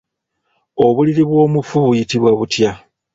[0.85, 2.71] Obuliri bw'omufu buyitibwa butya?